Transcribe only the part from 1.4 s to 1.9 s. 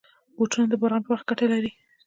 لري.